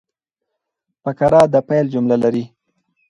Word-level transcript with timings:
فقره 1.03 1.41
د 1.53 1.55
پیل 1.67 1.85
جمله 1.93 2.17
لري. 2.23 2.43